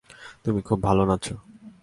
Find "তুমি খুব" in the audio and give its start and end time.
0.43-0.79